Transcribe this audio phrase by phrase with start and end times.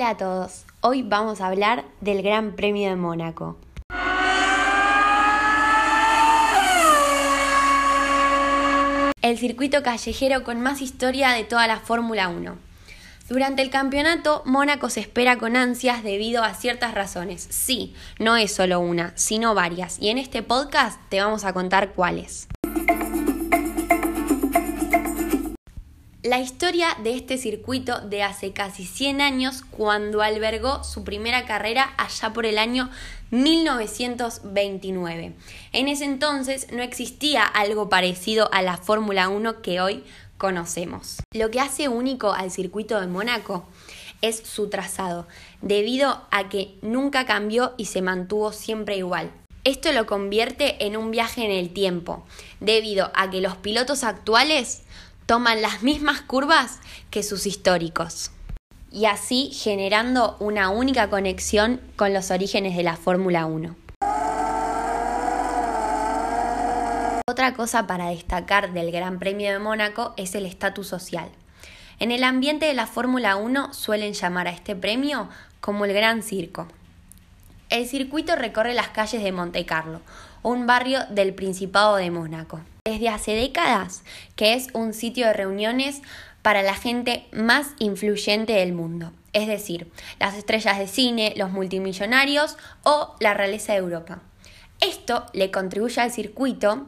[0.00, 3.58] Hola a todos, hoy vamos a hablar del Gran Premio de Mónaco.
[9.20, 12.56] El circuito callejero con más historia de toda la Fórmula 1.
[13.28, 17.46] Durante el campeonato, Mónaco se espera con ansias debido a ciertas razones.
[17.50, 21.92] Sí, no es solo una, sino varias, y en este podcast te vamos a contar
[21.92, 22.48] cuáles.
[26.30, 31.92] La historia de este circuito de hace casi 100 años cuando albergó su primera carrera
[31.96, 32.88] allá por el año
[33.32, 35.32] 1929.
[35.72, 40.04] En ese entonces no existía algo parecido a la Fórmula 1 que hoy
[40.38, 41.16] conocemos.
[41.32, 43.66] Lo que hace único al circuito de Mónaco
[44.22, 45.26] es su trazado,
[45.62, 49.32] debido a que nunca cambió y se mantuvo siempre igual.
[49.64, 52.24] Esto lo convierte en un viaje en el tiempo,
[52.60, 54.84] debido a que los pilotos actuales
[55.30, 56.80] toman las mismas curvas
[57.12, 58.32] que sus históricos
[58.90, 63.76] y así generando una única conexión con los orígenes de la Fórmula 1.
[67.28, 71.28] Otra cosa para destacar del Gran Premio de Mónaco es el estatus social.
[72.00, 75.28] En el ambiente de la Fórmula 1 suelen llamar a este premio
[75.60, 76.66] como el Gran Circo.
[77.68, 80.00] El circuito recorre las calles de Monte Carlo,
[80.42, 84.02] un barrio del Principado de Mónaco desde hace décadas
[84.36, 86.02] que es un sitio de reuniones
[86.42, 92.56] para la gente más influyente del mundo, es decir, las estrellas de cine, los multimillonarios
[92.82, 94.22] o la realeza de Europa.
[94.80, 96.86] Esto le contribuye al circuito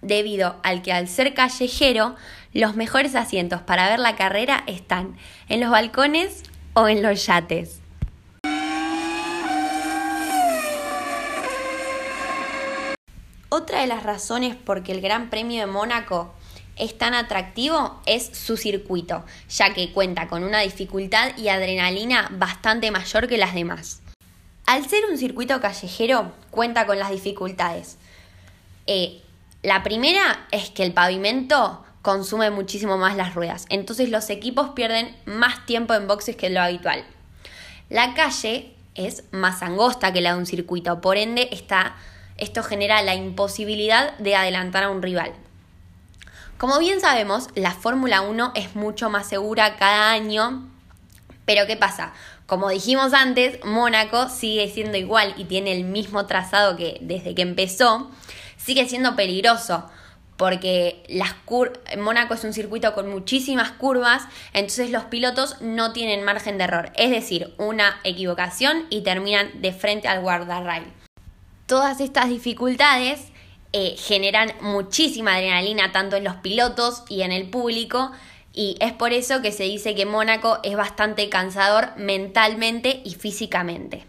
[0.00, 2.16] debido al que al ser callejero,
[2.52, 5.16] los mejores asientos para ver la carrera están
[5.48, 6.42] en los balcones
[6.74, 7.81] o en los yates.
[13.54, 16.32] Otra de las razones por que el Gran Premio de Mónaco
[16.76, 22.90] es tan atractivo es su circuito, ya que cuenta con una dificultad y adrenalina bastante
[22.90, 24.00] mayor que las demás.
[24.64, 27.98] Al ser un circuito callejero, cuenta con las dificultades.
[28.86, 29.20] Eh,
[29.62, 35.14] la primera es que el pavimento consume muchísimo más las ruedas, entonces los equipos pierden
[35.26, 37.04] más tiempo en boxes que lo habitual.
[37.90, 41.96] La calle es más angosta que la de un circuito, por ende está
[42.42, 45.32] esto genera la imposibilidad de adelantar a un rival.
[46.58, 50.68] Como bien sabemos, la Fórmula 1 es mucho más segura cada año,
[51.44, 52.12] pero ¿qué pasa?
[52.46, 57.42] Como dijimos antes, Mónaco sigue siendo igual y tiene el mismo trazado que desde que
[57.42, 58.10] empezó,
[58.56, 59.88] sigue siendo peligroso
[60.36, 61.36] porque las
[61.98, 66.90] Mónaco es un circuito con muchísimas curvas, entonces los pilotos no tienen margen de error,
[66.96, 71.01] es decir, una equivocación y terminan de frente al guardarrail.
[71.72, 73.18] Todas estas dificultades
[73.72, 78.12] eh, generan muchísima adrenalina tanto en los pilotos y en el público
[78.52, 84.04] y es por eso que se dice que Mónaco es bastante cansador mentalmente y físicamente.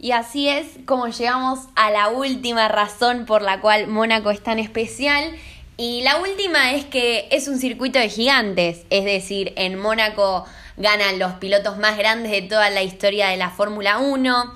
[0.00, 4.58] Y así es como llegamos a la última razón por la cual Mónaco es tan
[4.58, 5.36] especial.
[5.80, 10.44] Y la última es que es un circuito de gigantes, es decir, en Mónaco
[10.76, 14.54] ganan los pilotos más grandes de toda la historia de la Fórmula 1.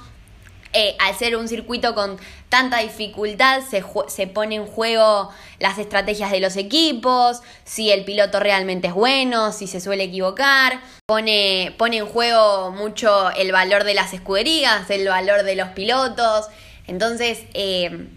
[0.73, 2.19] Eh, al ser un circuito con
[2.49, 8.41] tanta dificultad, se, se, pone en juego las estrategias de los equipos, si el piloto
[8.41, 13.95] realmente es bueno, si se suele equivocar, pone, pone en juego mucho el valor de
[13.95, 16.47] las escuderías, el valor de los pilotos.
[16.89, 18.09] Entonces, eh,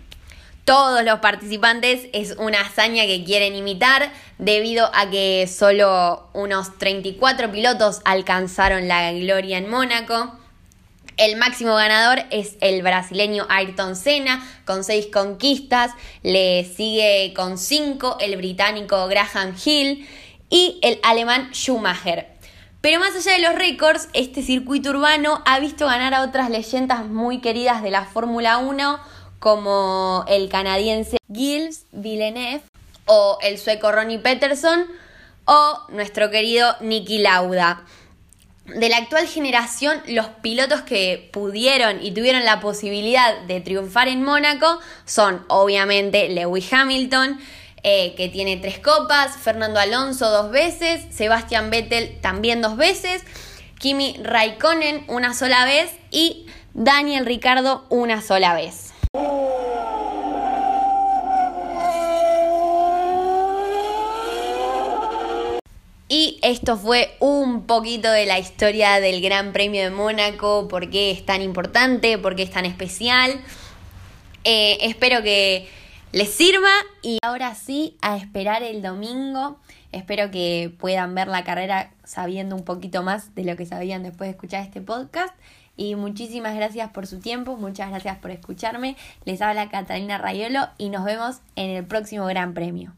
[0.66, 7.52] todos los participantes es una hazaña que quieren imitar debido a que solo unos 34
[7.52, 10.36] pilotos alcanzaron la gloria en Mónaco.
[11.18, 15.92] El máximo ganador es el brasileño Ayrton Senna con 6 conquistas,
[16.24, 20.10] le sigue con 5 el británico Graham Hill
[20.50, 22.28] y el alemán Schumacher.
[22.82, 27.06] Pero más allá de los récords, este circuito urbano ha visto ganar a otras leyendas
[27.06, 29.15] muy queridas de la Fórmula 1
[29.46, 32.64] como el canadiense Gilles Villeneuve
[33.06, 34.88] o el sueco Ronnie Peterson
[35.46, 37.84] o nuestro querido Niki Lauda.
[38.66, 44.24] De la actual generación, los pilotos que pudieron y tuvieron la posibilidad de triunfar en
[44.24, 47.40] Mónaco son obviamente Lewis Hamilton,
[47.84, 53.22] eh, que tiene tres copas, Fernando Alonso dos veces, Sebastian Vettel también dos veces,
[53.78, 58.95] Kimi Raikkonen una sola vez y Daniel Ricardo una sola vez.
[66.08, 71.10] Y esto fue un poquito de la historia del Gran Premio de Mónaco, por qué
[71.10, 73.42] es tan importante, por qué es tan especial.
[74.44, 75.68] Eh, espero que
[76.12, 76.70] les sirva
[77.02, 79.58] y ahora sí a esperar el domingo.
[79.92, 84.28] Espero que puedan ver la carrera sabiendo un poquito más de lo que sabían después
[84.28, 85.34] de escuchar este podcast.
[85.76, 88.96] Y muchísimas gracias por su tiempo, muchas gracias por escucharme.
[89.26, 92.94] Les habla Catalina Rayolo y nos vemos en el próximo Gran Premio.